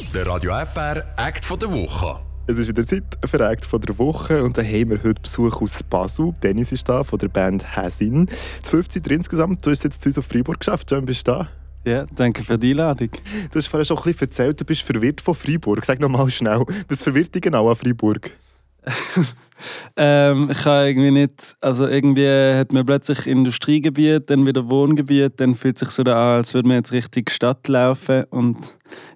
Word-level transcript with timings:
Der 0.00 0.26
Radio 0.26 0.52
FR 0.52 1.04
Act 1.16 1.44
von 1.44 1.56
der 1.56 1.72
Woche. 1.72 2.18
Es 2.48 2.58
ist 2.58 2.66
wieder 2.66 2.84
Zeit 2.84 3.04
für 3.24 3.38
Act 3.38 3.64
von 3.64 3.80
der 3.80 3.96
Woche 3.96 4.42
und 4.42 4.58
da 4.58 4.62
haben 4.62 4.90
wir 4.90 5.00
heute 5.04 5.22
Besuch 5.22 5.62
aus 5.62 5.84
Basel. 5.84 6.34
Dennis 6.42 6.72
ist 6.72 6.88
da 6.88 7.04
von 7.04 7.20
der 7.20 7.28
Band 7.28 7.76
Hasin. 7.76 8.26
Das 8.60 8.70
15. 8.70 9.04
insgesamt. 9.04 9.64
Du 9.64 9.70
hast 9.70 9.84
jetzt 9.84 10.02
zu 10.02 10.08
uns 10.08 10.18
auf 10.18 10.26
Freiburg 10.26 10.58
geschafft. 10.58 10.90
Schön 10.90 11.06
bist 11.06 11.28
du 11.28 11.32
da. 11.32 11.48
Ja, 11.84 12.06
danke 12.06 12.42
für 12.42 12.58
die 12.58 12.72
Einladung. 12.72 13.10
Du 13.52 13.58
hast 13.58 13.68
vorhin 13.68 13.86
schon 13.86 13.96
ein 13.98 14.02
bisschen 14.02 14.28
erzählt, 14.28 14.60
du 14.60 14.64
bist 14.64 14.82
verwirrt 14.82 15.20
von 15.20 15.34
Freiburg. 15.34 15.84
Sag 15.84 16.00
noch 16.00 16.08
mal 16.08 16.28
schnell, 16.28 16.64
was 16.88 17.02
verwirrt 17.02 17.32
dich 17.32 17.42
genau 17.42 17.70
an 17.70 17.76
Freiburg? 17.76 18.32
ähm, 19.96 20.50
ich 20.50 20.64
habe 20.64 20.88
irgendwie 20.88 21.10
nicht, 21.10 21.56
also 21.60 21.86
irgendwie 21.88 22.28
hat 22.28 22.72
man 22.72 22.84
plötzlich 22.84 23.26
Industriegebiet, 23.26 24.30
dann 24.30 24.46
wieder 24.46 24.68
Wohngebiet, 24.68 25.40
dann 25.40 25.54
fühlt 25.54 25.78
sich 25.78 25.90
so 25.90 26.02
an, 26.02 26.08
als 26.08 26.54
würde 26.54 26.68
man 26.68 26.78
jetzt 26.78 26.92
richtig 26.92 27.30
Stadt 27.30 27.66
laufen 27.68 28.24
und 28.30 28.58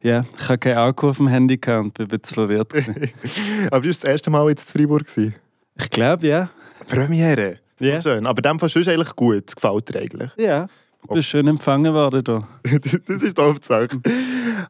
ja, 0.03 0.25
ich 0.37 0.49
habe 0.49 0.59
keinen 0.59 0.79
Akku 0.79 1.09
auf 1.11 1.19
dem 1.19 1.29
Handy 1.29 1.57
gehabt 1.57 1.85
und 1.85 1.95
bin 1.95 2.07
ein 2.07 2.19
bisschen 2.19 2.35
verwirrt. 2.35 2.75
Aber 3.71 3.81
du 3.81 3.89
warst 3.89 4.05
das 4.05 4.11
erste 4.11 4.31
Mal 4.31 4.49
jetzt 4.49 4.75
in 4.75 4.81
Freiburg? 4.81 5.07
Gewesen? 5.07 5.35
Ich 5.77 5.91
glaube, 5.91 6.27
ja. 6.27 6.51
Premiere? 6.87 7.59
Ja. 7.81 7.87
Yeah. 7.87 8.03
Schön. 8.03 8.27
Aber 8.27 8.43
dem 8.43 8.59
Fall 8.59 8.69
ist 8.69 8.89
eigentlich 8.89 9.15
gut. 9.15 9.55
Gefällt 9.55 9.89
dir 9.89 10.01
eigentlich? 10.01 10.31
Ja. 10.37 10.67
Du 11.07 11.15
bist 11.15 11.29
schön 11.29 11.47
empfangen 11.47 11.95
worden 11.95 12.23
hier. 12.65 12.81
das 12.81 13.23
ist 13.23 13.39
die 13.39 13.43
Hauptsache. 13.43 13.89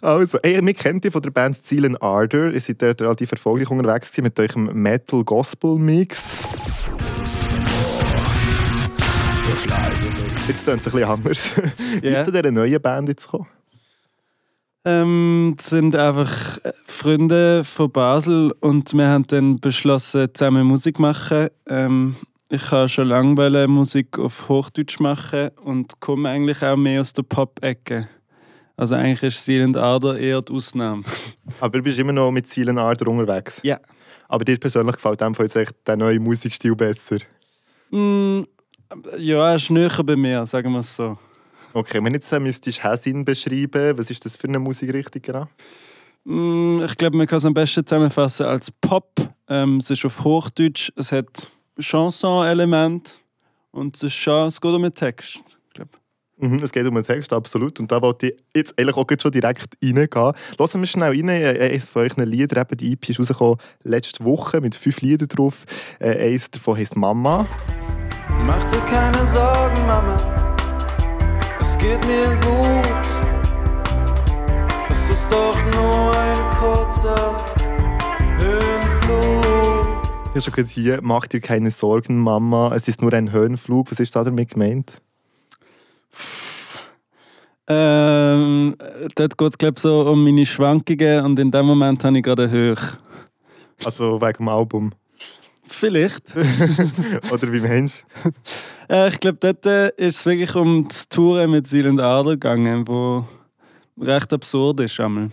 Also, 0.01 0.39
ey, 0.43 0.65
wir 0.65 0.75
kennen 0.75 1.01
dich 1.01 1.13
von 1.13 1.23
der 1.23 1.31
Band 1.31 1.57
Steel 1.57 1.87
and 1.87 2.03
Ardor. 2.03 2.51
Ihr 2.53 2.61
seid 2.61 2.81
dort 2.83 3.01
relativ 3.01 3.33
erfolgreich 3.33 3.71
unterwegs 3.71 4.17
mit 4.19 4.39
eurem 4.39 4.67
Metal-Gospel-Mix. 4.75 6.23
Jetzt 10.47 10.65
klingt 10.65 10.81
es 10.81 10.87
ein 10.87 10.93
bisschen 10.93 11.05
anders. 11.05 11.53
Wie 12.01 12.07
Yeah. 12.07 12.21
ist 12.21 12.27
zu 12.27 12.33
dieser 12.33 12.51
neuen 12.51 12.81
Band 12.81 13.09
jetzt 13.09 13.25
gekommen? 13.25 13.49
Ähm, 14.85 15.57
sind 15.61 15.97
einfach 15.97 16.59
Freunde 16.85 17.65
von 17.65 17.91
Basel 17.91 18.55
und 18.61 18.95
wir 18.95 19.09
haben 19.09 19.27
dann 19.27 19.59
beschlossen, 19.59 20.29
zusammen 20.33 20.67
Musik 20.67 20.97
zu 20.97 21.03
machen. 21.03 21.49
Ähm, 21.67 22.15
ich 22.51 22.71
habe 22.71 22.89
schon 22.89 23.09
lange 23.09 23.69
Musik 23.69 24.19
auf 24.19 24.49
Hochdeutsch 24.49 25.01
machen 25.01 25.51
und 25.63 26.01
komme 26.01 26.31
eigentlich 26.31 26.63
auch 26.63 26.77
mehr 26.77 27.01
aus 27.01 27.13
der 27.13 27.23
Pop-Ecke. 27.23 28.09
Also 28.77 28.95
eigentlich 28.95 29.23
ist 29.35 29.45
Silent 29.45 29.77
Ader 29.77 30.19
eher 30.19 30.41
die 30.41 30.53
Ausnahme. 30.53 31.03
Aber 31.61 31.79
du 31.79 31.85
bist 31.85 31.99
immer 31.99 32.13
noch 32.13 32.31
mit 32.31 32.49
Steel 32.49 32.71
and 32.71 32.79
Ardor 32.79 33.09
unterwegs. 33.09 33.61
Ja. 33.65 33.81
Aber 34.29 34.45
dir 34.45 34.57
persönlich 34.57 34.97
gefällt 34.97 35.21
dem 35.21 35.35
Fall 35.35 35.47
jetzt 35.47 35.57
echt 35.57 35.75
der 35.87 35.97
neue 35.97 36.21
Musikstil 36.21 36.75
besser? 36.75 37.19
Mm, 37.91 38.43
ja, 39.19 39.51
er 39.51 39.57
ist 39.57 39.71
näher 39.71 40.03
bei 40.05 40.17
mir, 40.17 40.47
sagen 40.47 40.73
wir 40.73 40.81
es 40.81 40.95
so. 40.95 41.19
Okay, 41.75 42.03
wenn 42.03 42.15
jetzt 42.15 42.33
äh, 42.33 42.39
müsstest 42.39 42.79
du 42.79 42.83
Hasin 42.85 43.25
beschreiben, 43.25 43.99
was 43.99 44.11
ist 44.11 44.25
das 44.25 44.37
für 44.37 44.49
eine 44.49 44.59
Musikrichtung 44.59 45.23
genau? 45.23 45.49
Mm, 46.25 46.83
ich 46.85 46.97
glaube, 46.97 47.17
man 47.17 47.27
kann 47.27 47.39
es 47.39 47.45
am 47.45 47.55
besten 47.55 47.85
zusammenfassen 47.85 48.47
als 48.47 48.71
Pop. 48.71 49.13
Ähm, 49.49 49.79
es 49.79 49.91
ist 49.91 50.05
auf 50.05 50.25
Hochdeutsch, 50.25 50.93
es 50.95 51.11
hat 51.11 51.49
Chanson-Element 51.81 53.21
und 53.71 53.97
es 53.97 54.03
ist 54.05 54.15
schon, 54.15 54.49
es 54.49 54.61
geht 54.61 54.73
um 54.73 54.83
den 54.83 54.95
Text. 54.95 55.41
Mhm, 56.41 56.61
es 56.63 56.71
geht 56.71 56.87
um 56.87 56.95
den 56.95 57.05
Text, 57.05 57.33
absolut. 57.33 57.81
Und 57.81 57.91
da 57.91 58.01
wollte 58.01 58.29
ich 58.29 58.37
jetzt 58.55 58.79
eigentlich 58.79 58.97
auch 58.97 59.07
schon 59.21 59.33
direkt 59.33 59.75
reingehen. 59.83 60.33
Lassen 60.57 60.81
wir 60.81 60.87
schnell 60.87 61.11
rein. 61.11 61.29
Äh, 61.29 61.71
Eines 61.73 61.89
von 61.89 62.03
euren 62.03 62.29
Liedern, 62.29 62.63
eben 62.63 62.77
die 62.77 62.93
EP 62.93 63.09
ist 63.09 63.19
rausgekommen 63.19 63.57
letzte 63.83 64.25
Woche 64.25 64.61
mit 64.61 64.77
fünf 64.77 65.01
Liedern 65.01 65.29
drauf. 65.29 65.65
Äh, 65.99 66.29
eines 66.29 66.51
davon 66.51 66.77
heisst 66.77 66.97
«Mama». 66.97 67.45
Mach 68.47 68.65
dir 68.65 68.81
keine 68.83 69.27
Sorgen, 69.27 69.85
Mama. 69.87 70.47
Es 71.61 71.77
geht 71.77 72.07
mir 72.07 72.37
gut. 72.41 73.07
Es 74.91 75.11
ist 75.11 75.33
doch 75.33 75.57
nur 75.73 76.17
ein 76.17 76.51
kurzer 76.51 77.58
Habe 80.39 80.45
schon 80.45 80.55
gehört, 80.55 80.71
hier 80.71 81.01
«Mach 81.03 81.27
dir 81.27 81.41
keine 81.41 81.73
Sorgen, 81.73 82.21
Mama, 82.21 82.73
es 82.73 82.87
ist 82.87 83.03
nur 83.03 83.13
ein 83.13 83.33
Höhenflug». 83.33 83.91
Was 83.91 83.99
ist 83.99 84.15
da 84.15 84.23
damit 84.23 84.51
gemeint? 84.51 85.03
Ähm, 87.67 88.77
dort 89.17 89.37
geht 89.37 89.51
es, 89.51 89.59
glaube 89.59 89.75
ich, 89.75 89.83
so 89.83 90.09
um 90.09 90.23
meine 90.23 90.47
Schwankungen 90.47 91.25
und 91.25 91.41
in 91.41 91.51
dem 91.51 91.67
Moment 91.67 92.05
habe 92.05 92.19
ich 92.19 92.23
gerade 92.23 92.49
hoch. 92.53 92.81
Also 93.85 94.21
wegen 94.21 94.37
dem 94.37 94.49
Album. 94.49 94.93
Vielleicht. 95.67 96.23
Oder 97.33 97.53
wie 97.53 97.59
meinst 97.59 98.07
du? 98.23 98.31
Äh, 98.95 99.09
ich 99.09 99.19
glaube, 99.19 99.39
dort 99.41 99.67
äh, 99.67 99.89
ist 99.97 100.21
es 100.21 100.27
wirklich 100.27 100.55
um 100.55 100.87
das 100.87 101.09
Touren 101.09 101.51
mit 101.51 101.67
Silent 101.67 101.99
Ader 101.99 102.35
gegangen, 102.35 102.87
wo 102.87 103.27
recht 104.01 104.33
absurd 104.33 104.79
ist. 104.79 105.01
Einmal. 105.01 105.31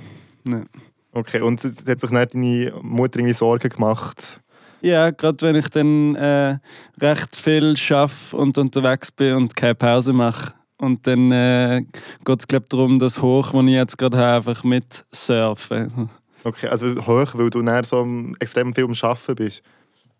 Ja. 0.48 0.64
Okay, 1.12 1.42
und 1.42 1.64
hat 1.64 2.02
sich 2.02 2.10
nicht 2.10 2.34
deine 2.34 2.74
Mutter 2.82 3.20
irgendwie 3.20 3.36
Sorgen 3.36 3.70
gemacht? 3.70 4.42
Ja, 4.86 5.10
gerade 5.10 5.48
wenn 5.48 5.56
ich 5.56 5.68
dann 5.70 6.14
äh, 6.14 6.60
recht 7.02 7.36
viel 7.38 7.76
schaffe 7.76 8.38
und 8.38 8.56
unterwegs 8.60 9.12
bin 9.12 9.34
und 9.34 9.56
keine 9.56 9.74
Pause 9.74 10.14
mache. 10.14 10.54
Und 10.78 11.08
dann 11.08 11.32
äh, 11.32 11.82
geht 12.24 12.40
es, 12.40 12.48
glaube 12.48 12.66
ich, 12.66 12.70
darum, 12.70 13.00
das 13.00 13.20
Hoch, 13.20 13.52
das 13.52 13.64
ich 13.64 13.72
jetzt 13.72 13.98
gerade 13.98 14.16
habe, 14.16 14.52
einfach 14.52 14.64
mit 14.64 15.04
surfen. 15.12 16.12
Okay, 16.44 16.68
also 16.68 16.88
hoch, 17.04 17.34
weil 17.34 17.50
du 17.50 17.64
näher 17.64 17.84
so 17.84 18.06
extrem 18.40 18.76
viel 18.76 18.84
am 18.84 18.94
Arbeiten 19.02 19.34
bist. 19.34 19.64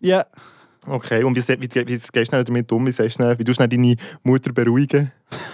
Ja. 0.00 0.26
Okay, 0.88 1.24
und 1.24 1.34
wie, 1.34 1.40
se- 1.40 1.56
wie, 1.58 1.68
wie 1.74 1.98
gehst 2.12 2.32
du 2.32 2.44
damit 2.44 2.70
um? 2.70 2.86
Wie, 2.86 2.92
schnell- 3.10 3.36
wie 3.38 3.44
tust 3.44 3.58
du 3.60 3.66
deine 3.68 3.96
Mutter 4.22 4.52
beruhigen? 4.52 5.10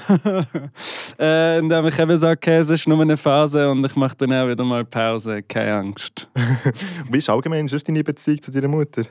äh, 1.18 1.58
indem 1.58 1.86
ich 1.86 1.98
eben 1.98 2.16
sage, 2.18 2.36
okay, 2.36 2.58
es 2.58 2.68
ist 2.68 2.86
nur 2.86 3.00
eine 3.00 3.16
Phase 3.16 3.70
und 3.70 3.84
ich 3.86 3.96
mache 3.96 4.16
dann 4.18 4.32
auch 4.34 4.48
wieder 4.48 4.64
mal 4.64 4.84
Pause. 4.84 5.42
Keine 5.42 5.74
Angst. 5.74 6.28
Wie 7.10 7.16
ist 7.18 7.30
allgemein 7.30 7.66
sonst 7.68 7.88
deine 7.88 8.04
Beziehung 8.04 8.42
zu 8.42 8.50
deiner 8.50 8.68
Mutter? 8.68 9.04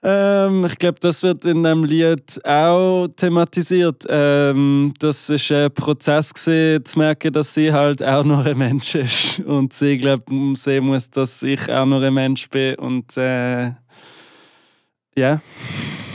Ähm, 0.00 0.64
ich 0.66 0.78
glaube, 0.78 1.00
das 1.00 1.24
wird 1.24 1.44
in 1.44 1.64
dem 1.64 1.82
Lied 1.82 2.40
auch 2.46 3.08
thematisiert. 3.16 4.04
Ähm, 4.08 4.94
das 5.00 5.28
ist 5.28 5.50
ein 5.50 5.72
Prozess 5.74 6.32
gewesen, 6.32 6.84
zu 6.84 6.98
merken, 7.00 7.32
dass 7.32 7.52
sie 7.52 7.72
halt 7.72 8.00
auch 8.04 8.22
noch 8.22 8.46
ein 8.46 8.56
Mensch 8.56 8.94
ist 8.94 9.40
und 9.40 9.72
sie 9.72 9.98
glaube 9.98 10.22
sehen 10.54 10.84
muss, 10.84 11.10
dass 11.10 11.42
ich 11.42 11.68
auch 11.68 11.84
noch 11.84 12.00
ein 12.00 12.14
Mensch 12.14 12.48
bin 12.48 12.76
und 12.76 13.16
äh, 13.16 13.72
ja. 15.18 15.40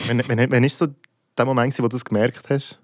Wenn, 0.08 0.22
wenn, 0.28 0.52
wenn 0.52 0.64
ist 0.64 0.78
so 0.78 0.88
der 1.38 1.46
Moment, 1.46 1.78
wo 1.80 1.84
du 1.84 1.90
das 1.90 2.03
gemerkt 2.03 2.50
hast? 2.50 2.80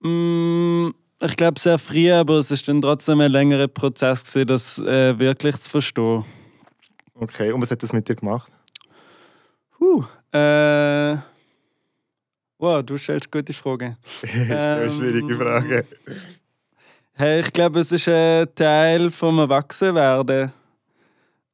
Mm, 0.00 0.90
ich 1.20 1.36
glaube 1.36 1.58
sehr 1.58 1.78
früh, 1.78 2.10
aber 2.12 2.34
es 2.34 2.50
ist 2.50 2.68
dann 2.68 2.80
trotzdem 2.80 3.20
ein 3.20 3.32
längerer 3.32 3.68
Prozess 3.68 4.24
gewesen, 4.24 4.46
das 4.46 4.78
äh, 4.78 5.18
wirklich 5.18 5.56
zu 5.58 5.70
verstehen. 5.70 6.24
Okay, 7.14 7.50
und 7.52 7.60
was 7.60 7.70
hat 7.70 7.82
das 7.82 7.92
mit 7.92 8.08
dir 8.08 8.14
gemacht? 8.14 8.50
Huh. 9.80 10.04
Äh, 10.32 11.16
wow, 12.58 12.82
du 12.82 12.96
stellst 12.96 13.30
gute 13.30 13.52
Fragen. 13.52 13.96
das 14.22 14.30
ist 14.32 14.50
eine 14.50 14.90
schwierige 14.90 15.34
Frage. 15.34 15.84
Hey, 17.14 17.40
ich 17.40 17.52
glaube, 17.52 17.80
es 17.80 17.90
ist 17.90 18.08
ein 18.08 18.46
Teil 18.54 19.10
vom 19.10 19.40
Erwachsenwerden. 19.40 20.52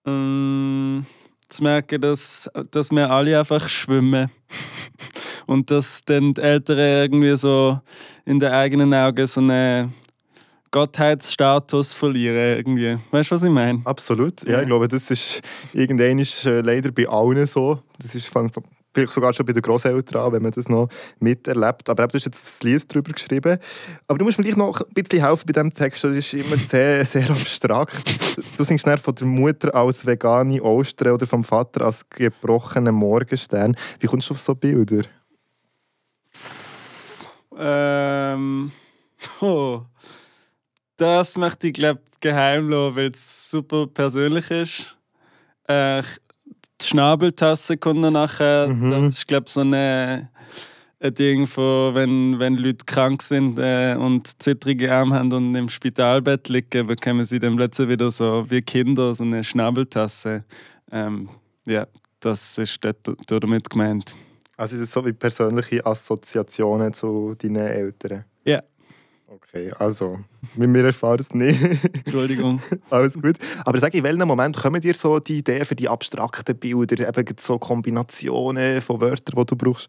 Ähm, 0.05 1.07
zu 1.57 1.63
merken, 1.63 2.01
dass, 2.01 2.51
dass 2.71 2.91
wir 2.91 3.11
alle 3.11 3.39
einfach 3.39 3.69
schwimmen. 3.69 4.31
Und 5.47 5.71
dass 5.71 6.03
dann 6.05 6.33
die 6.35 6.41
Eltern 6.41 6.79
irgendwie 6.79 7.37
so 7.37 7.79
in 8.25 8.41
den 8.41 8.51
eigenen 8.51 8.95
Augen 8.95 9.27
so 9.27 9.41
einen 9.41 9.93
Gottheitsstatus 10.71 11.93
verlieren. 11.93 12.57
Irgendwie. 12.59 12.97
Weißt 13.11 13.31
du, 13.31 13.35
was 13.35 13.45
ich 13.45 13.51
meine? 13.51 13.81
Absolut. 13.85 14.43
Ja, 14.45 14.53
Ja. 14.55 14.61
ich 14.63 14.67
glaube, 14.67 14.89
das 14.89 15.11
ist 15.11 15.41
irgendwann 15.73 16.19
ist, 16.19 16.47
äh, 16.47 16.61
leider 16.63 16.91
bei 16.93 17.07
allen 17.09 17.47
so. 17.47 17.81
Das 18.01 18.15
ist 18.15 18.27
fang- 18.29 18.51
vielleicht 18.95 19.13
sogar 19.13 19.33
schon 19.33 19.45
bei 19.45 19.53
den 19.53 19.63
Großeltern 19.63 20.33
wenn 20.33 20.43
man 20.43 20.53
das 20.53 20.69
noch 20.69 20.89
miterlebt. 21.19 21.91
Aber 21.91 22.07
du 22.07 22.15
hast 22.15 22.25
jetzt 22.25 22.45
das 22.45 22.63
Lied 22.63 22.85
darüber 22.93 23.13
geschrieben. 23.13 23.59
Aber 24.07 24.19
du 24.19 24.25
musst 24.25 24.39
mir 24.39 24.45
gleich 24.45 24.57
noch 24.57 24.81
ein 24.81 24.95
bisschen 24.95 25.21
helfen 25.25 25.45
bei 25.47 25.53
diesem 25.53 25.75
Text. 25.75 26.05
Das 26.05 26.17
ist 26.17 26.33
immer 26.35 26.57
sehr, 26.57 27.05
sehr 27.05 27.29
abstrakt. 27.29 28.37
Du 28.57 28.65
singst 28.65 28.87
dann 28.87 28.99
von 28.99 29.15
der 29.15 29.27
Mutter 29.27 29.75
als 29.75 30.07
vegane 30.07 30.63
Ostern 30.63 31.13
oder 31.13 31.27
vom 31.27 31.45
Vater 31.45 31.85
als 31.85 32.09
gebrochenen 32.09 32.95
Morgenstern. 32.95 33.77
Wie 34.01 34.07
kommst 34.07 34.31
du 34.31 34.35
auf 34.35 34.41
so 34.41 34.55
Bilder? 34.55 35.03
Ähm. 37.57 38.73
Oh. 39.41 39.81
Das 40.99 41.37
möchte 41.39 41.69
ich, 41.69 41.73
glaube 41.75 42.03
geheim 42.21 42.69
lassen, 42.69 42.97
weil 42.97 43.11
es 43.11 43.51
super 43.51 43.87
persönlich 43.87 44.51
ist. 44.51 44.97
Äh, 45.69 46.01
ich- 46.01 46.21
die 46.81 46.87
Schnabeltasse 46.87 47.77
kommt 47.77 48.01
nachher. 48.01 48.69
Mhm. 48.69 48.91
Das 48.91 49.07
ist, 49.07 49.27
glaube 49.27 49.49
so 49.49 49.61
eine, 49.61 50.31
ein 51.01 51.15
Ding 51.15 51.47
von, 51.47 51.95
wenn, 51.95 52.39
wenn 52.39 52.55
Leute 52.57 52.85
krank 52.85 53.23
sind 53.23 53.59
äh, 53.59 53.97
und 53.99 54.43
zittrige 54.43 54.93
Arme 54.93 55.17
haben 55.17 55.33
und 55.33 55.55
im 55.55 55.69
Spitalbett 55.69 56.49
liegen, 56.49 56.87
bekommen 56.87 57.25
sie 57.25 57.39
dann 57.39 57.57
plötzlich 57.57 57.89
wieder 57.89 58.11
so 58.11 58.45
wie 58.49 58.63
Kinder 58.63 59.15
so 59.15 59.25
eine 59.25 59.45
Schnabeltasse. 59.45 60.45
Ähm, 60.91 61.29
ja, 61.67 61.87
das 62.21 62.59
ist 62.59 62.79
damit 63.27 63.71
gemeint. 63.71 64.15
Also 64.57 64.77
ist 64.77 64.83
es 64.83 64.93
so 64.93 65.05
wie 65.05 65.13
persönliche 65.13 65.85
Assoziationen 65.85 66.93
zu 66.93 67.35
deinen 67.35 67.57
Eltern? 67.57 68.25
Ja. 68.45 68.63
Okay, 69.35 69.69
also, 69.81 70.21
wir, 70.55 70.73
wir 70.73 70.85
erfahren 70.85 71.19
es 71.19 71.35
nicht. 71.35 71.61
Entschuldigung. 72.05 72.63
Alles 72.91 73.15
gut. 73.15 73.37
Aber 73.65 73.79
sag, 73.79 73.93
in 73.95 74.05
welchem 74.05 74.29
Moment 74.29 74.57
kommen 74.57 74.81
dir 74.81 74.95
so 74.95 75.19
die 75.19 75.39
Ideen 75.39 75.65
für 75.65 75.75
die 75.75 75.89
abstrakten 75.89 76.57
Bilder, 76.57 77.09
eben 77.09 77.37
so 77.41 77.59
Kombinationen 77.59 78.81
von 78.81 79.01
Wörtern, 79.01 79.35
die 79.37 79.47
du 79.47 79.57
brauchst? 79.57 79.89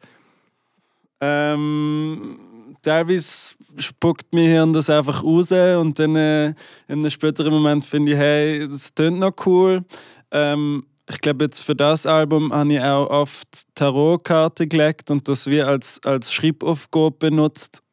Ähm, 1.21 2.39
teilweise 2.81 3.56
spuckt 3.77 4.25
mein 4.31 4.45
Hirn 4.45 4.74
das 4.74 4.89
einfach 4.89 5.24
raus 5.24 5.51
und 5.51 6.00
dann 6.00 6.15
äh, 6.15 6.47
in 6.47 6.56
einem 7.00 7.09
späteren 7.12 7.53
Moment 7.53 7.86
finde 7.86 8.13
ich, 8.13 8.18
hey, 8.18 8.68
das 8.68 8.95
klingt 8.95 9.19
noch 9.19 9.33
cool. 9.45 9.83
Ähm, 10.31 10.88
ich 11.07 11.21
glaube, 11.21 11.45
jetzt 11.45 11.59
für 11.59 11.75
das 11.75 12.07
Album 12.07 12.51
habe 12.51 12.74
ich 12.74 12.81
auch 12.81 13.07
oft 13.12 13.47
Tarotkarten 13.75 14.68
gelegt 14.68 15.12
und 15.12 15.27
das 15.27 15.45
wie 15.45 15.62
als, 15.62 16.03
als 16.03 16.33
Schreibaufgabe 16.33 17.12
benutzt. 17.12 17.83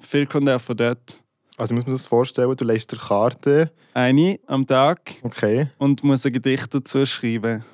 Viel 0.00 0.26
kommt 0.26 0.48
auch 0.48 0.60
von 0.60 0.76
dort. 0.76 1.22
Also 1.56 1.74
muss 1.74 1.84
man 1.84 1.94
sich 1.94 2.02
das 2.04 2.08
vorstellen, 2.08 2.56
du 2.56 2.64
legst 2.64 2.90
dir 2.90 2.96
Karte, 2.96 3.70
Eine 3.92 4.38
am 4.46 4.66
Tag 4.66 5.12
okay, 5.22 5.68
und 5.78 6.02
muss 6.02 6.24
ein 6.24 6.32
Gedicht 6.32 6.74
dazu 6.74 7.04
schreiben. 7.04 7.64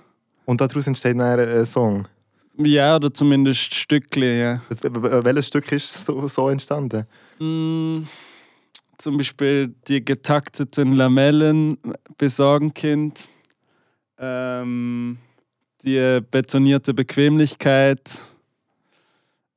und 0.45 0.61
daraus 0.61 0.87
entsteht 0.87 1.19
dann 1.19 1.39
ein 1.39 1.65
Song. 1.65 2.09
Ja, 2.59 2.97
oder 2.97 3.13
zumindest 3.13 3.75
Stückchen, 3.75 4.39
ja. 4.39 4.61
Welches 4.71 5.49
Stück 5.49 5.71
ist 5.73 6.05
so, 6.07 6.27
so 6.27 6.49
entstanden? 6.49 7.07
Mm, 7.39 8.05
zum 8.99 9.19
Beispiel 9.19 9.75
die 9.87 10.03
getakteten 10.05 10.95
Lamellen 10.95 11.77
bei 12.17 12.29
Sorgenkind. 12.29 13.29
Ähm, 14.19 15.19
die 15.85 16.21
betonierte 16.31 16.95
Bequemlichkeit. 16.95 18.19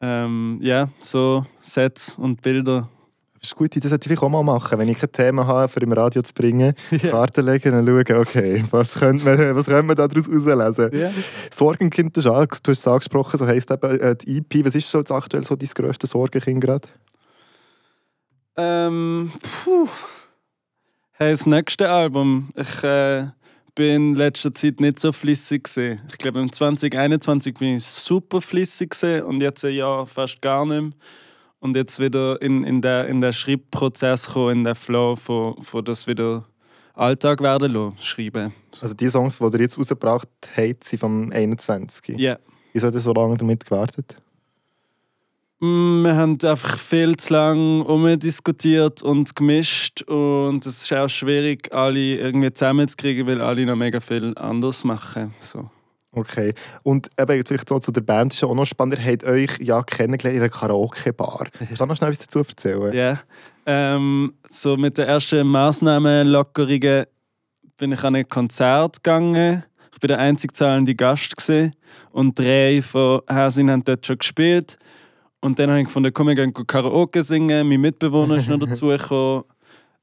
Ähm, 0.01 0.59
ja, 0.61 0.89
so 0.99 1.45
Sets 1.61 2.15
und 2.17 2.41
Bilder. 2.41 2.89
Das 3.41 3.51
ist 3.51 3.55
gut, 3.55 3.73
das 3.75 3.89
sollte 3.89 4.11
ich 4.11 4.21
auch 4.21 4.27
mal 4.29 4.43
machen, 4.43 4.77
wenn 4.79 4.89
ich 4.89 4.99
kein 4.99 5.11
Thema 5.13 5.47
habe, 5.47 5.69
für 5.69 5.79
im 5.81 5.93
Radio 5.93 6.21
zu 6.21 6.33
bringen. 6.33 6.73
Ja. 6.91 7.11
Karten 7.11 7.45
legen 7.45 7.73
und 7.73 7.87
schauen, 8.07 8.17
okay, 8.19 8.65
was 8.71 8.93
könnte 8.95 9.23
man, 9.23 9.55
was 9.55 9.65
könnte 9.65 9.83
man 9.83 9.95
daraus 9.95 10.27
herauslesen? 10.27 10.89
Ja. 10.99 11.11
Sorgenkind, 11.49 12.15
du 12.17 12.21
hast 12.21 12.27
ange- 12.27 12.59
du 12.63 12.71
hast 12.71 12.79
es 12.79 12.87
angesprochen, 12.87 13.37
so 13.37 13.47
heisst 13.47 13.71
eben 13.71 13.99
äh, 13.99 14.15
die 14.15 14.37
EP. 14.39 14.65
Was 14.65 14.75
ist 14.75 14.89
so 14.91 14.99
jetzt 14.99 15.11
aktuell 15.11 15.43
so 15.43 15.55
dein 15.55 15.69
grösstes 15.73 16.09
Sorgenkind 16.09 16.61
gerade? 16.61 16.87
Ähm, 18.57 19.31
puh. 19.63 19.87
Hey, 21.13 21.31
das 21.31 21.45
nächste 21.45 21.89
Album. 21.89 22.49
Ich 22.55 22.83
äh, 22.83 23.27
bin 23.79 24.09
in 24.09 24.15
letzter 24.15 24.53
Zeit 24.53 24.81
nicht 24.81 24.99
so 24.99 25.13
flüssig. 25.13 25.69
Ich 25.77 26.17
glaube, 26.17 26.41
im 26.41 26.51
2021 26.51 27.53
bin 27.53 27.77
ich 27.77 27.85
super 27.85 28.41
flüssig 28.41 28.93
und 29.25 29.39
jetzt 29.39 29.63
ein 29.63 29.73
Jahr 29.73 30.05
fast 30.05 30.41
gar 30.41 30.65
nicht 30.65 30.81
mehr. 30.81 30.91
Und 31.61 31.77
jetzt 31.77 31.97
wieder 31.97 32.41
in, 32.41 32.65
in 32.65 32.81
der 32.81 33.07
in 33.07 33.21
der 33.21 33.31
Schreibprozess 33.31 34.31
kommen, 34.31 34.57
in 34.57 34.63
der 34.65 34.75
Flow, 34.75 35.15
von, 35.15 35.61
von 35.61 35.85
das 35.85 36.07
wieder 36.07 36.43
Alltag 36.93 37.39
werden 37.39 37.71
lassen, 37.71 37.97
schreiben. 38.01 38.53
Also 38.81 38.93
die 38.93 39.07
Songs, 39.07 39.37
die 39.37 39.45
ihr 39.45 39.61
jetzt 39.61 39.77
rausgebracht 39.77 40.27
habt, 40.57 40.83
sind 40.83 40.99
vom 40.99 41.31
21. 41.31 42.19
Ja. 42.19 42.37
Wieso 42.73 42.87
habt 42.87 42.95
ihr 42.97 42.99
so 42.99 43.13
lange 43.13 43.37
damit 43.37 43.63
gewartet? 43.63 44.17
Mm, 45.59 46.03
Wir 46.03 46.15
haben 46.15 46.37
einfach 46.41 46.79
viel 46.79 47.17
zu 47.17 47.33
lange 47.33 47.83
umdiskutiert 47.83 49.03
und 49.03 49.35
gemischt 49.35 50.03
und 50.03 50.65
es 50.65 50.83
ist 50.83 50.93
auch 50.93 51.09
schwierig, 51.09 51.73
alle 51.73 51.99
irgendwie 51.99 52.53
zusammenzukriegen, 52.53 53.27
weil 53.27 53.41
alle 53.41 53.65
noch 53.65 53.75
mega 53.75 53.99
viel 53.99 54.33
anders 54.37 54.83
machen. 54.85 55.33
So. 55.41 55.69
Okay. 56.11 56.53
Und 56.83 57.09
eben 57.19 57.43
vielleicht 57.45 57.69
so 57.69 57.77
zu 57.79 57.91
der 57.91 58.01
Band 58.01 58.33
ist 58.33 58.41
ja 58.41 58.47
auch 58.47 58.55
noch 58.55 58.65
spannend, 58.65 58.99
ihr 58.99 59.11
habt 59.11 59.23
euch 59.25 59.51
ja 59.59 59.83
kennengelernt 59.83 60.37
in 60.37 60.41
einer 60.41 60.49
Karaoke-Bar. 60.49 61.47
Kannst 61.59 61.81
du 61.81 61.85
noch 61.85 61.95
schnell 61.95 62.11
etwas 62.11 62.27
dazu 62.27 62.39
erzählen? 62.39 62.93
Ja. 62.93 63.19
Ähm, 63.65 64.33
so 64.47 64.77
mit 64.77 64.97
der 64.97 65.07
ersten 65.07 65.45
Maßnahmenlockerungen 65.45 67.05
bin 67.77 67.91
ich 67.91 68.03
an 68.03 68.15
ein 68.15 68.27
Konzert 68.27 69.03
gegangen. 69.03 69.63
Ich 69.93 69.99
bin 69.99 70.07
der 70.07 70.19
einzig 70.19 70.55
zahlende 70.55 70.95
Gast 70.95 71.35
gewesen. 71.35 71.75
und 72.11 72.39
drei 72.39 72.81
von 72.81 73.21
Hasin 73.29 73.69
haben 73.69 73.83
dort 73.83 74.05
schon 74.05 74.17
gespielt. 74.17 74.77
Und 75.41 75.57
dann 75.57 75.69
habe 75.69 75.79
ich 75.79 75.85
gefunden, 75.87 76.11
komm, 76.13 76.27
wir 76.27 76.35
gehen 76.35 76.53
Karaoke 76.53 77.23
singen. 77.23 77.67
Mein 77.67 77.81
Mitbewohner 77.81 78.35
ist 78.35 78.49
noch 78.49 78.59
dazugekommen. 78.65 79.43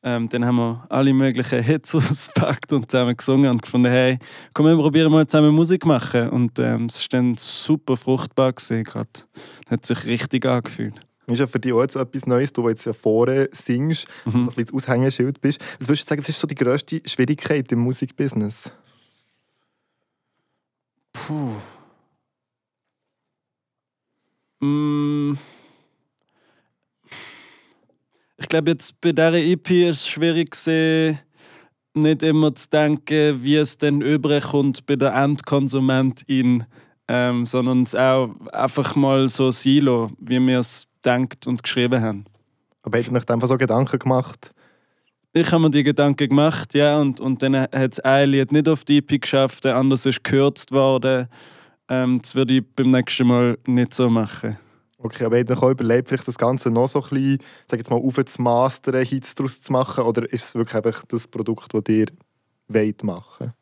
Ähm, 0.02 0.28
dann 0.28 0.44
haben 0.44 0.56
wir 0.56 0.86
alle 0.88 1.12
möglichen 1.12 1.62
Hits 1.62 1.94
ausgepackt 1.94 2.72
und 2.72 2.90
zusammen 2.90 3.16
gesungen 3.16 3.50
und 3.50 3.62
gefunden, 3.62 3.90
hey, 3.90 4.18
komm, 4.54 4.66
wir 4.66 4.76
probieren 4.76 5.10
mal 5.10 5.26
zusammen 5.26 5.54
Musik 5.54 5.84
machen. 5.84 6.30
Und 6.30 6.58
ähm, 6.58 6.86
es 6.86 7.00
war 7.00 7.06
dann 7.20 7.36
super 7.36 7.96
fruchtbar. 7.96 8.52
Grad. 8.52 9.26
Hat 9.68 9.84
sich 9.84 10.04
richtig 10.06 10.46
angefühlt. 10.46 10.94
Ist 11.26 11.40
ja 11.40 11.46
für 11.48 11.58
dich 11.58 11.72
auch 11.72 11.82
jetzt 11.82 11.96
etwas 11.96 12.24
Neues, 12.26 12.52
du 12.52 12.68
jetzt 12.68 12.84
ja 12.84 12.92
vorne 12.92 13.48
singst, 13.50 14.06
Mhm. 14.26 14.30
so 14.30 14.38
ein 14.38 14.46
bisschen 14.46 14.64
das 14.64 14.72
Aushängeschild 14.74 15.40
bist. 15.40 15.60
Was 15.80 15.88
würdest 15.88 16.04
du 16.04 16.08
sagen, 16.10 16.22
was 16.22 16.28
ist 16.28 16.38
so 16.38 16.46
die 16.46 16.54
grösste 16.54 17.02
Schwierigkeit 17.04 17.70
im 17.72 17.80
Musikbusiness? 17.80 18.70
Puh. 21.12 21.54
Mm. 24.60 25.34
Ich 28.38 28.45
glaube, 28.56 28.70
jetzt 28.70 28.98
bei 29.02 29.12
dieser 29.12 29.34
EP 29.34 29.70
ist 29.70 30.00
es 30.00 30.08
schwierig, 30.08 30.50
gewesen, 30.52 31.18
nicht 31.92 32.22
immer 32.22 32.54
zu 32.54 32.68
denken, 32.70 33.42
wie 33.42 33.56
es 33.56 33.76
dann 33.76 34.00
überkommt 34.00 34.86
bei 34.86 34.96
der 34.96 35.14
Endkonsumentin, 35.14 36.64
ähm, 37.08 37.44
sondern 37.44 37.82
es 37.82 37.94
auch 37.94 38.34
einfach 38.52 38.96
mal 38.96 39.28
so 39.28 39.46
lassen, 39.46 40.16
wie 40.18 40.40
wir 40.40 40.60
es 40.60 40.86
denkt 41.04 41.46
und 41.46 41.62
geschrieben 41.62 42.00
haben. 42.00 42.24
Aber 42.82 42.98
habt 42.98 43.10
ihr 43.10 43.14
euch 43.14 43.28
einfach 43.28 43.48
so 43.48 43.58
Gedanken 43.58 43.98
gemacht? 43.98 44.52
Ich 45.34 45.52
habe 45.52 45.62
mir 45.62 45.70
die 45.70 45.82
Gedanken 45.82 46.28
gemacht, 46.28 46.72
ja, 46.74 46.98
und, 46.98 47.20
und 47.20 47.42
dann 47.42 47.56
hat 47.56 47.92
es 47.92 48.00
ein 48.00 48.30
Lied 48.30 48.52
nicht 48.52 48.70
auf 48.70 48.86
die 48.86 48.98
EP 48.98 49.20
geschafft, 49.20 49.66
der 49.66 49.76
andere 49.76 50.08
ist 50.08 50.24
gekürzt 50.24 50.72
worden. 50.72 51.28
Ähm, 51.90 52.20
das 52.22 52.34
würde 52.34 52.54
ich 52.54 52.64
beim 52.74 52.90
nächsten 52.90 53.26
Mal 53.26 53.58
nicht 53.66 53.92
so 53.92 54.08
machen. 54.08 54.58
Okay, 55.06 55.24
aber 55.24 55.38
habt 55.38 55.50
ihr 55.50 55.62
auch 55.62 55.70
überlegt, 55.70 56.08
vielleicht 56.08 56.26
das 56.26 56.36
Ganze 56.36 56.68
noch 56.68 56.88
so 56.88 57.00
ein 57.00 57.08
bisschen, 57.10 57.38
sag 57.66 57.78
jetzt 57.78 57.90
mal, 57.90 57.96
aufzumastern, 57.96 59.04
Hits 59.04 59.36
daraus 59.36 59.60
zu 59.60 59.72
machen? 59.72 60.02
Oder 60.02 60.30
ist 60.32 60.48
es 60.48 60.54
wirklich 60.56 60.74
einfach 60.74 61.04
das 61.06 61.28
Produkt, 61.28 61.72
das 61.72 61.82
ihr 61.88 62.06
wollt 62.66 63.04
machen? 63.04 63.52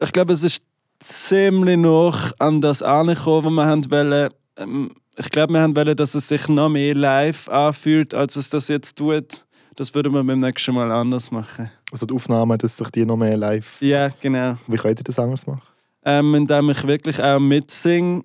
Ich 0.00 0.10
glaube, 0.10 0.32
es 0.32 0.42
ist 0.42 0.62
ziemlich 1.00 1.76
noch 1.76 2.32
an 2.38 2.62
das 2.62 2.82
angekommen, 2.82 3.54
was 3.56 3.64
wir 3.64 3.66
haben 3.66 3.90
wollen. 3.90 4.30
Ähm, 4.56 4.90
ich 5.16 5.30
glaube, 5.30 5.52
wir 5.52 5.60
haben 5.60 5.76
wollen, 5.76 5.96
dass 5.96 6.14
es 6.14 6.28
sich 6.28 6.48
noch 6.48 6.70
mehr 6.70 6.94
live 6.94 7.46
anfühlt, 7.50 8.14
als 8.14 8.36
es 8.36 8.48
das 8.48 8.68
jetzt 8.68 8.96
tut. 8.96 9.44
Das 9.76 9.94
würden 9.94 10.14
wir 10.14 10.24
beim 10.24 10.38
nächsten 10.38 10.74
Mal 10.74 10.90
anders 10.90 11.30
machen. 11.30 11.70
Also 11.92 12.06
die 12.06 12.14
Aufnahme, 12.14 12.56
dass 12.56 12.78
sich 12.78 12.88
die 12.90 13.04
noch 13.04 13.16
mehr 13.16 13.36
live... 13.36 13.82
Ja, 13.82 14.08
genau. 14.20 14.56
Wie 14.66 14.76
könnt 14.76 14.98
ihr 14.98 15.04
das 15.04 15.18
anders 15.18 15.46
machen? 15.46 15.62
Ähm, 16.04 16.34
indem 16.34 16.70
ich 16.70 16.86
wirklich 16.86 17.22
auch 17.22 17.38
mitsinge. 17.38 18.22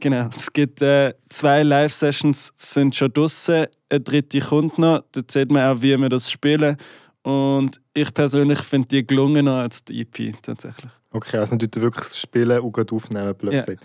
Genau, 0.00 0.28
es 0.36 0.52
gibt 0.52 0.82
äh, 0.82 1.14
zwei 1.28 1.62
Live-Sessions, 1.62 2.52
sind 2.56 2.94
schon 2.94 3.12
draussen, 3.12 3.66
eine 3.88 4.00
dritte 4.00 4.40
kommt 4.40 4.78
noch. 4.78 5.02
Da 5.12 5.22
sieht 5.30 5.50
man 5.50 5.64
auch, 5.64 5.80
wie 5.82 5.96
wir 5.96 6.08
das 6.08 6.30
spielen. 6.30 6.76
Und 7.22 7.80
ich 7.94 8.12
persönlich 8.12 8.58
finde 8.60 8.88
die 8.88 9.06
gelungener 9.06 9.60
als 9.60 9.84
die 9.84 10.02
EP 10.02 10.34
tatsächlich. 10.42 10.90
Okay, 11.10 11.38
also 11.38 11.54
nicht 11.54 11.80
wirklich 11.80 12.06
spielen 12.14 12.60
und 12.60 12.72
gleich 12.72 12.92
aufnehmen, 12.92 13.34
Ja. 13.50 13.60
gesagt. 13.60 13.82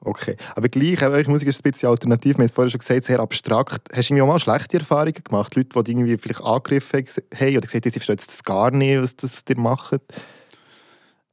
Okay, 0.00 0.36
aber 0.54 0.68
gleich, 0.68 1.02
auch 1.04 1.10
eure 1.10 1.28
Musik 1.28 1.48
ist 1.48 1.58
ein 1.64 1.70
bisschen 1.72 1.88
alternativ. 1.88 2.36
Wir 2.36 2.42
haben 2.42 2.44
es 2.44 2.52
vorhin 2.52 2.70
schon 2.70 2.78
gesagt, 2.78 3.02
sehr 3.04 3.18
abstrakt. 3.18 3.88
Hast 3.92 4.08
du 4.08 4.14
irgendwie 4.14 4.22
auch 4.22 4.28
mal 4.28 4.38
schlechte 4.38 4.78
Erfahrungen 4.78 5.12
gemacht? 5.24 5.56
Leute, 5.56 5.82
die 5.82 5.90
irgendwie 5.90 6.16
vielleicht 6.16 6.40
angegriffen 6.40 7.02
haben 7.34 7.56
oder 7.56 7.60
gesagt 7.66 7.84
haben, 7.84 7.90
sie 7.92 7.98
verstehen 7.98 8.16
das 8.24 8.44
gar 8.44 8.70
nicht, 8.70 9.02
was, 9.02 9.16
das, 9.16 9.32
was 9.34 9.42
ihr 9.48 9.58
macht? 9.58 10.00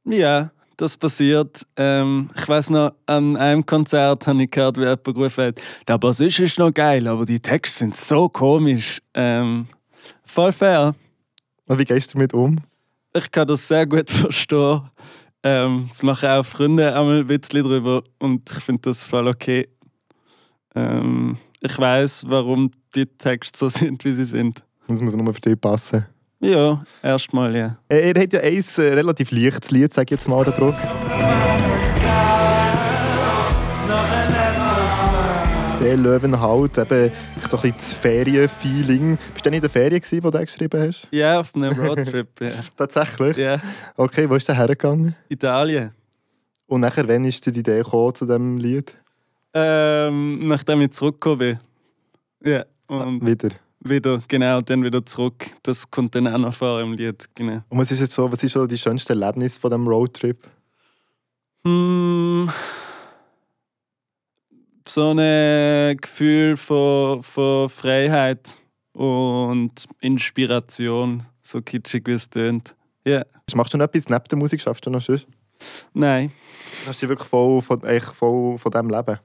Ja, 0.04 0.50
das 0.76 0.96
passiert. 0.96 1.66
Ähm, 1.76 2.30
ich 2.36 2.48
weiß 2.48 2.70
noch, 2.70 2.92
an 3.06 3.36
einem 3.36 3.64
Konzert 3.64 4.26
habe 4.26 4.42
ich 4.42 4.50
gehört, 4.50 4.76
wie 4.76 4.82
jemand 4.82 5.04
gerufen 5.04 5.44
hat, 5.46 5.60
der 5.86 5.98
Bassist 5.98 6.40
ist 6.40 6.58
noch 6.58 6.72
geil, 6.72 7.06
aber 7.06 7.24
die 7.24 7.40
Texte 7.40 7.78
sind 7.78 7.96
so 7.96 8.28
komisch. 8.28 9.00
Ähm, 9.14 9.66
voll 10.24 10.52
fair. 10.52 10.94
Und 11.66 11.78
wie 11.78 11.84
gehst 11.84 12.12
du 12.12 12.18
damit 12.18 12.34
um? 12.34 12.60
Ich 13.14 13.30
kann 13.30 13.46
das 13.46 13.66
sehr 13.66 13.86
gut 13.86 14.10
verstehen. 14.10 14.82
Ähm, 15.42 15.88
es 15.92 16.02
machen 16.02 16.28
auch 16.28 16.44
Freunde 16.44 16.94
einmal 16.94 17.28
Witzli 17.28 17.62
drüber 17.62 18.02
und 18.18 18.50
ich 18.50 18.58
finde 18.58 18.82
das 18.82 19.04
voll 19.04 19.28
okay. 19.28 19.68
Ähm, 20.74 21.38
ich 21.60 21.78
weiß, 21.78 22.24
warum 22.28 22.70
die 22.94 23.06
Texte 23.06 23.58
so 23.58 23.68
sind, 23.68 24.04
wie 24.04 24.12
sie 24.12 24.24
sind. 24.24 24.64
Das 24.88 25.00
muss 25.00 25.14
nur 25.14 25.34
für 25.34 25.40
dich 25.40 25.60
passen. 25.60 26.06
Ja, 26.40 26.82
erstmal 27.02 27.56
ja. 27.56 27.78
Äh, 27.88 28.10
Ihr 28.10 28.20
habt 28.22 28.32
ja 28.32 28.40
ein 28.40 28.64
äh, 28.76 28.80
relativ 28.92 29.30
leichtes 29.32 29.70
Lied, 29.70 29.94
sage 29.94 30.06
ich 30.06 30.10
jetzt 30.12 30.28
mal, 30.28 30.44
da 30.44 30.50
drauf. 30.50 30.74
Sehr 35.78 35.96
Löwenhalt, 35.96 36.78
eben 36.78 37.12
so 37.42 37.56
ein 37.56 37.62
bisschen 37.62 37.72
das 37.76 37.92
Ferienfeeling. 37.92 39.16
Bist 39.16 39.38
du 39.38 39.42
denn 39.44 39.54
in 39.54 39.60
der 39.60 39.70
Ferien, 39.70 40.00
gewesen, 40.00 40.24
wo 40.24 40.30
du 40.30 40.38
den 40.38 40.46
geschrieben 40.46 40.88
hast? 40.88 41.06
Ja, 41.10 41.40
auf 41.40 41.54
einem 41.54 41.78
Roadtrip. 41.78 42.28
ja. 42.40 42.50
Tatsächlich? 42.76 43.36
ja. 43.36 43.60
Okay, 43.96 44.28
wo 44.28 44.34
ist 44.34 44.48
der 44.48 44.56
hergegangen? 44.56 45.14
Italien. 45.28 45.92
Und 46.66 46.80
nachher, 46.80 47.06
wann 47.06 47.24
ist 47.24 47.44
dir 47.46 47.52
die 47.52 47.60
Idee 47.60 47.78
gekommen 47.78 48.14
zu 48.14 48.24
diesem 48.26 48.56
Lied? 48.56 48.94
Ähm, 49.54 50.48
nachdem 50.48 50.80
ich 50.80 50.92
zurückgekommen 50.92 51.38
bin. 51.38 52.52
Ja, 52.52 52.64
und 52.88 53.24
Wieder. 53.24 53.50
Wieder, 53.88 54.22
genau, 54.28 54.60
dann 54.60 54.82
wieder 54.82 55.04
zurück. 55.04 55.46
Das 55.62 55.90
kommt 55.90 56.14
dann 56.14 56.26
auch 56.28 56.38
noch 56.38 56.54
vor 56.54 56.80
im 56.80 56.92
Lied, 56.92 57.28
genau. 57.34 57.62
Und 57.68 57.78
was 57.78 57.90
ist 57.90 58.00
jetzt 58.00 58.14
so, 58.14 58.30
was 58.30 58.42
ist 58.42 58.52
so 58.52 58.66
die 58.66 58.78
schönste 58.78 59.12
Erlebnis 59.12 59.58
von 59.58 59.70
diesem 59.70 59.86
Roadtrip? 59.86 60.38
Hm, 61.64 62.50
so 64.88 65.14
ein 65.16 65.96
Gefühl 65.96 66.56
von, 66.56 67.22
von 67.22 67.68
Freiheit 67.68 68.60
und 68.92 69.72
Inspiration, 70.00 71.22
so 71.42 71.60
kitschig 71.60 72.06
wie 72.06 72.12
es 72.12 72.30
tönt. 72.30 72.74
Ja, 73.04 73.24
Machst 73.54 73.72
du 73.72 73.78
noch 73.78 73.84
etwas 73.84 74.08
neben 74.08 74.24
der 74.24 74.38
Musik? 74.38 74.60
Schaffst 74.60 74.84
du 74.86 74.90
noch 74.90 75.00
sonst? 75.00 75.26
nein. 75.94 76.32
Hast 76.86 77.00
du 77.00 77.06
dich 77.06 77.10
wirklich 77.10 77.28
voll 77.28 77.60
von, 77.62 77.80
voll 77.80 78.58
von 78.58 78.72
dem 78.72 78.90
Leben? 78.90 79.18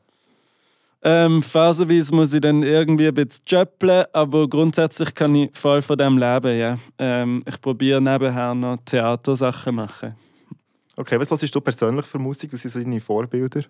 Ähm, 1.03 1.41
phasenweise 1.41 2.13
muss 2.13 2.33
ich 2.33 2.41
dann 2.41 2.61
irgendwie 2.61 3.07
ein 3.07 3.13
bisschen 3.13 3.43
jobben, 3.47 4.05
aber 4.13 4.47
grundsätzlich 4.47 5.15
kann 5.15 5.33
ich 5.33 5.49
voll 5.53 5.81
von 5.81 5.97
dem 5.97 6.17
leben, 6.17 6.57
ja. 6.57 6.77
Ähm, 6.99 7.43
ich 7.47 7.59
probiere 7.59 7.99
nebenher 7.99 8.53
noch 8.53 8.77
Theatersachen 8.85 9.75
machen. 9.75 10.15
Okay, 10.95 11.19
was 11.19 11.31
hörst 11.31 11.55
du 11.55 11.61
persönlich 11.61 12.05
für 12.05 12.19
Musik? 12.19 12.53
Was 12.53 12.61
sind 12.61 12.71
so 12.71 12.79
deine 12.79 13.01
Vorbilder? 13.01 13.63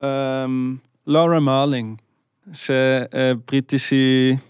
Ähm, 0.00 0.80
Laura 1.04 1.40
Marling 1.40 1.98
ist 2.50 2.68
eine, 2.70 3.08
eine 3.12 3.36
britische 3.36 4.40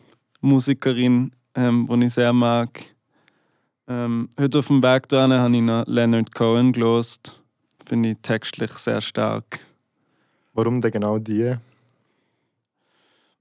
Musikerin, 0.41 1.33
ähm, 1.55 1.87
die 1.93 2.07
ich 2.07 2.15
sehr 2.15 2.33
mag. 2.33 2.81
Ähm, 3.87 4.31
heute 4.41 4.61
auf 4.61 4.69
dem 4.69 4.83
Weg 4.83 5.07
dahin 5.09 5.35
habe 5.35 5.55
ich 5.55 5.61
noch 5.61 5.85
Leonard 5.87 6.35
Cohen 6.35 6.73
gelost. 6.73 7.39
Finde 7.85 8.13
ich 8.13 8.19
textlich 8.23 8.71
sehr 8.73 9.03
stark. 9.03 9.61
Warum 10.55 10.81
denn 10.81 10.93
genau 10.93 11.19
die? 11.19 11.57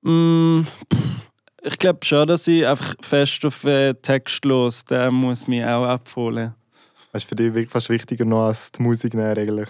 Mm, 0.01 0.63
pff, 0.63 1.29
ich 1.61 1.77
glaube 1.77 2.03
schon, 2.03 2.27
dass 2.27 2.47
ich 2.47 2.65
einfach 2.65 2.95
fest 3.01 3.45
auf 3.45 3.61
den 3.61 4.01
Text 4.01 4.43
los, 4.45 4.83
der 4.83 5.11
muss 5.11 5.47
mich 5.47 5.63
auch 5.63 5.85
abholen. 5.85 6.55
Das 7.11 7.23
ist 7.23 7.29
für 7.29 7.35
dich 7.35 7.69
fast 7.69 7.89
wichtiger 7.89 8.25
noch 8.25 8.47
als 8.47 8.71
die 8.71 8.81
Musik 8.81 9.13
näher 9.13 9.37
eigentlich. 9.37 9.69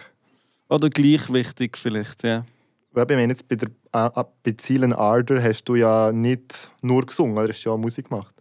Oder 0.70 0.90
gleich 0.90 1.32
wichtig 1.32 1.78
vielleicht, 1.78 2.24
ja. 2.24 2.46
Weil 2.94 3.04
Ich 3.04 3.18
meine, 3.18 3.34
jetzt 3.34 3.48
bei, 3.50 3.58
der, 3.58 3.70
äh, 3.92 4.24
bei 4.44 4.52
Zielen 4.54 4.94
Ardor 4.94 5.42
hast 5.42 5.66
du 5.66 5.76
ja 5.76 6.12
nicht 6.14 6.72
nur 6.82 7.06
gesungen, 7.06 7.38
oder 7.38 7.50
hast 7.50 7.62
du 7.64 7.70
ja 7.70 7.76
auch 7.76 7.80
Musik 7.80 8.08
gemacht. 8.10 8.33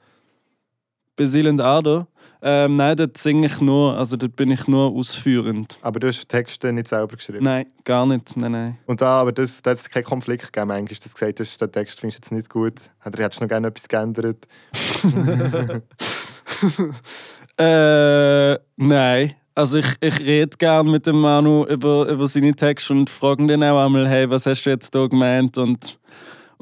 Bei 1.16 1.26
Silent 1.26 1.60
Ardor? 1.60 2.06
Ähm, 2.44 2.74
nein, 2.74 2.96
dort 2.96 3.16
singe 3.18 3.46
ich 3.46 3.60
nur, 3.60 3.96
also 3.96 4.16
dort 4.16 4.34
bin 4.34 4.50
ich 4.50 4.66
nur 4.66 4.90
ausführend. 4.90 5.78
Aber 5.80 6.00
du 6.00 6.08
hast 6.08 6.28
Texte 6.28 6.72
nicht 6.72 6.88
selber 6.88 7.16
geschrieben. 7.16 7.44
Nein, 7.44 7.66
gar 7.84 8.04
nicht, 8.04 8.36
nein, 8.36 8.50
nein. 8.50 8.78
Und 8.86 9.00
da, 9.00 9.20
aber 9.20 9.30
das, 9.30 9.62
da 9.62 9.70
hat 9.70 9.78
es 9.78 9.88
keinen 9.88 10.02
Konflikt 10.02 10.52
gegeben, 10.52 10.68
manchmal, 10.68 10.88
dass 10.88 11.00
du 11.00 11.10
gesagt 11.10 11.38
hast, 11.38 11.60
den 11.60 11.70
Text 11.70 12.00
findest 12.00 12.18
du 12.18 12.22
jetzt 12.24 12.32
nicht 12.32 12.50
gut. 12.50 12.80
Oder 13.06 13.22
hättest 13.22 13.40
du 13.40 13.44
noch 13.44 13.48
gerne 13.48 13.68
etwas 13.68 13.88
geändert? 13.88 14.46
Äh, 17.58 18.58
nein. 18.76 19.34
Also 19.54 19.78
ich, 19.78 19.86
ich 20.00 20.18
rede 20.20 20.56
gerne 20.56 20.90
mit 20.90 21.06
dem 21.06 21.20
Manu 21.20 21.66
über, 21.66 22.08
über 22.08 22.26
seine 22.26 22.54
Texte 22.54 22.94
und 22.94 23.10
frage 23.10 23.42
ihn 23.42 23.48
dann 23.48 23.62
auch 23.62 23.84
einmal, 23.84 24.08
hey, 24.08 24.28
was 24.30 24.46
hast 24.46 24.64
du 24.64 24.70
jetzt 24.70 24.94
da 24.94 25.06
gemeint 25.06 25.58
und, 25.58 25.98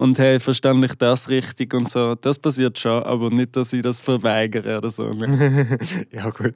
und 0.00 0.18
hey, 0.18 0.40
verstand 0.40 0.82
ich 0.82 0.94
das 0.94 1.28
richtig 1.28 1.74
und 1.74 1.90
so. 1.90 2.14
Das 2.14 2.38
passiert 2.38 2.78
schon, 2.78 3.02
aber 3.02 3.28
nicht, 3.28 3.54
dass 3.54 3.70
ich 3.74 3.82
das 3.82 4.00
verweigere 4.00 4.78
oder 4.78 4.90
so. 4.90 5.12
ne? 5.12 5.78
ja, 6.10 6.30
gut. 6.30 6.54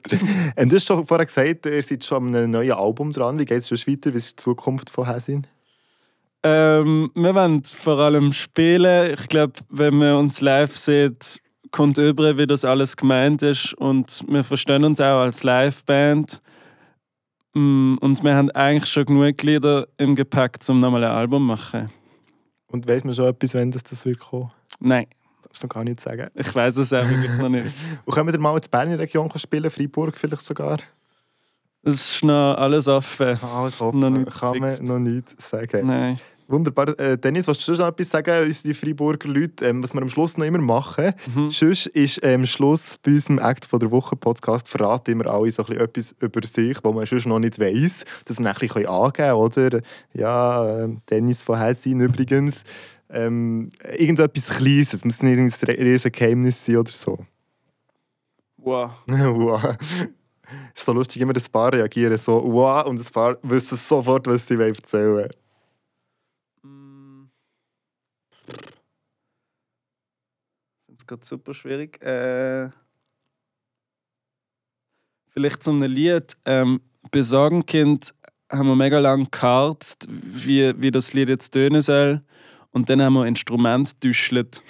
Und 0.55 0.71
du 0.71 0.75
hast 0.75 0.87
schon 0.87 1.05
vorher 1.05 1.27
gesagt, 1.27 1.67
ihr 1.67 1.79
seid 1.83 2.03
schon 2.03 2.29
an 2.29 2.35
einem 2.35 2.49
neuen 2.49 2.71
Album 2.71 3.11
dran. 3.11 3.37
Wie 3.37 3.45
geht 3.45 3.59
es 3.59 3.67
schon 3.67 3.77
weiter? 3.77 4.11
Wie 4.11 4.17
ist 4.17 4.31
die 4.31 4.35
Zukunft 4.37 4.89
von 4.89 5.05
Häsin? 5.05 5.45
Ähm, 6.41 7.11
wir 7.13 7.35
wollen 7.35 7.63
vor 7.63 7.99
allem 7.99 8.33
spielen. 8.33 9.13
Ich 9.13 9.27
glaube, 9.27 9.53
wenn 9.69 9.95
man 9.95 10.15
uns 10.15 10.41
live 10.41 10.75
sieht, 10.75 11.39
kommt 11.69 11.99
über, 11.99 12.35
wie 12.39 12.47
das 12.47 12.65
alles 12.65 12.97
gemeint 12.97 13.43
ist. 13.43 13.75
Und 13.75 14.23
wir 14.27 14.43
verstehen 14.43 14.83
uns 14.83 14.99
auch 14.99 15.19
als 15.19 15.43
Liveband. 15.43 16.41
Mm, 17.53 17.97
Und 18.01 18.23
wir 18.23 18.33
haben 18.33 18.49
eigentlich 18.49 18.91
schon 18.91 19.05
genug 19.05 19.43
Lieder 19.43 19.85
im 19.99 20.15
Gepäck, 20.15 20.57
um 20.67 20.79
nochmal 20.79 21.03
ein 21.03 21.11
Album 21.11 21.43
zu 21.43 21.47
machen. 21.47 21.89
Und 22.75 22.87
weiss 22.89 23.03
man 23.05 23.15
schon 23.15 23.25
etwas, 23.25 23.53
wenn 23.53 23.71
das, 23.71 23.83
das 23.83 24.05
wird 24.05 24.19
kommen? 24.19 24.51
Nein, 24.79 25.05
Darfst 25.43 25.63
du 25.63 25.67
noch 25.67 25.73
gar 25.73 25.83
nicht 25.85 26.01
sagen. 26.01 26.29
ich 26.33 26.53
weiß 26.53 26.75
es 26.77 26.91
auch 26.91 27.07
wirklich 27.07 27.31
noch 27.37 27.47
nicht. 27.47 27.73
Und 28.05 28.13
können 28.13 28.29
wir 28.31 28.37
mal 28.39 28.53
in 28.55 28.61
die 28.61 28.67
Berner 28.69 28.99
Region 28.99 29.31
spielen? 29.37 29.71
Freiburg 29.71 30.17
vielleicht 30.17 30.41
sogar? 30.41 30.79
Es 31.81 31.93
ist 32.15 32.23
noch 32.23 32.55
alles 32.55 32.87
offen. 32.89 33.39
Alles 33.41 33.79
Noch 33.79 33.87
offen. 33.87 34.13
nicht 34.23 34.31
Kann 34.39 34.57
man 34.59 34.85
noch 34.85 34.99
nicht 34.99 35.41
sagen. 35.41 35.87
Nein. 35.87 36.19
Wunderbar. 36.47 36.97
Äh, 36.99 37.17
Dennis, 37.17 37.47
willst 37.47 37.67
du 37.67 37.73
schon 37.73 37.77
noch 37.81 37.87
etwas 37.87 38.09
sagen, 38.09 38.45
unsere 38.45 38.73
Freiburger 38.75 39.27
Leute, 39.27 39.65
ähm, 39.65 39.81
was 39.81 39.93
wir 39.95 40.01
am 40.01 40.09
Schluss 40.11 40.37
noch 40.37 40.45
immer 40.45 40.59
machen? 40.59 41.13
Mhm. 41.33 41.49
Sonst 41.49 41.87
ist 41.87 42.23
am 42.23 42.29
ähm, 42.29 42.45
Schluss 42.45 42.97
bei 43.01 43.11
unserem 43.11 43.39
Act 43.39 43.65
von 43.65 43.79
der 43.79 43.89
Woche 43.89 44.15
Podcast 44.15 44.69
verraten 44.69 45.11
immer 45.11 45.25
alle 45.25 45.49
so 45.49 45.63
ein 45.63 45.67
bisschen 45.67 45.83
etwas 45.83 46.15
über 46.19 46.45
sich, 46.45 46.77
was 46.83 46.93
man 46.93 47.05
sonst 47.07 47.25
noch 47.25 47.39
nicht 47.39 47.59
weiss, 47.59 48.05
dass 48.25 48.39
wir 48.39 48.47
ein 48.47 48.55
bisschen 48.55 48.85
angeben 48.85 49.13
können, 49.13 49.33
oder? 49.33 49.81
Ja, 50.13 50.83
ähm, 50.83 51.01
Dennis 51.09 51.41
von 51.41 51.59
Hessin 51.59 51.99
übrigens. 51.99 52.63
Ähm, 53.09 53.69
irgendetwas 53.97 54.49
Kleines, 54.49 54.93
es 54.93 55.03
muss 55.03 55.23
nicht 55.23 55.39
ein 55.39 55.75
riesiges 55.75 56.11
Geheimnis 56.11 56.63
sein 56.63 56.77
oder 56.77 56.91
so. 56.91 57.25
Wow. 58.57 58.91
wow. 59.07 59.77
Es 60.73 60.81
ist 60.81 60.85
so 60.85 60.93
lustig, 60.93 61.21
immer 61.21 61.33
ein 61.35 61.51
paar 61.51 61.73
reagieren 61.73 62.17
so 62.17 62.43
wow 62.45 62.85
und 62.85 62.99
ein 62.99 63.11
paar 63.11 63.37
wissen 63.41 63.77
sofort, 63.77 64.27
was 64.27 64.45
sie 64.45 64.55
erzählen 64.55 65.13
wollen. 65.13 65.29
Es 71.05 71.07
gerade 71.07 71.23
super 71.23 71.53
schwierig. 71.53 72.01
Äh, 72.01 72.69
vielleicht 75.29 75.61
zu 75.61 75.69
einem 75.69 75.91
Lied. 75.91 76.35
Ähm, 76.45 76.81
bei 77.11 77.21
Sorgenkind 77.21 78.15
haben 78.51 78.67
wir 78.69 78.75
mega 78.75 78.97
lange 78.97 79.27
geharzt, 79.29 80.07
wie, 80.09 80.73
wie 80.81 80.89
das 80.89 81.13
Lied 81.13 81.29
jetzt 81.29 81.51
tönen 81.51 81.83
soll. 81.83 82.23
Und 82.71 82.89
dann 82.89 83.03
haben 83.03 83.13
wir 83.13 83.27
Instrument 83.27 84.03
düschelt. 84.03 84.63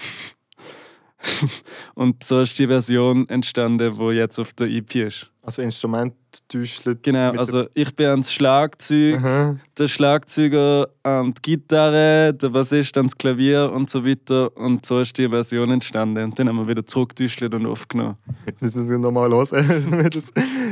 Und 1.96 2.24
so 2.24 2.42
ist 2.42 2.58
die 2.60 2.68
Version 2.68 3.28
entstanden, 3.30 3.98
die 4.00 4.16
jetzt 4.16 4.40
auf 4.40 4.54
der 4.54 4.68
EP 4.68 4.96
ist. 4.96 5.30
Also 5.46 5.62
Instrument 5.62 6.16
täuschelt. 6.48 7.04
Genau, 7.04 7.32
also 7.34 7.68
ich 7.76 7.96
bin 7.96 8.08
ans 8.08 8.34
Schlagzeug, 8.34 9.18
Aha. 9.18 9.56
der 9.78 9.88
Schlagzeuger 9.88 10.88
an 11.04 11.36
die 11.36 11.42
Gitarre, 11.42 12.34
der 12.34 12.50
Bassist 12.50 12.98
ans 12.98 13.16
Klavier 13.16 13.72
und 13.72 13.88
so 13.88 14.04
weiter. 14.04 14.56
Und 14.58 14.88
so 14.88 15.02
ist 15.02 15.16
die 15.20 15.30
Version 15.30 15.70
entstanden. 15.70 16.24
Und 16.24 16.40
dann 16.40 16.50
haben 16.50 16.58
wir 16.58 16.68
wieder 16.68 16.84
zurückgetäuscht 16.84 17.44
und 17.44 17.66
aufgenommen. 17.68 18.18
Jetzt 18.48 18.62
müssen 18.64 18.90
wir 18.90 18.96
es 18.96 19.02
nochmal 19.02 19.30
hören. 19.30 20.12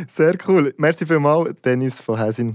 Sehr 0.07 0.35
cool. 0.47 0.73
Merci 0.77 1.05
vielmals, 1.05 1.53
Dennis 1.63 2.01
von 2.01 2.17
Häsin. 2.17 2.51